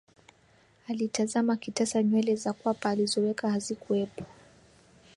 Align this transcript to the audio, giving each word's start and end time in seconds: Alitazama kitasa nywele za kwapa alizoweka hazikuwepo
Alitazama 0.89 1.55
kitasa 1.55 2.03
nywele 2.03 2.35
za 2.35 2.53
kwapa 2.53 2.89
alizoweka 2.89 3.49
hazikuwepo 3.49 4.23